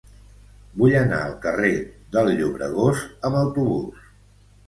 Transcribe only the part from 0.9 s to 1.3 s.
anar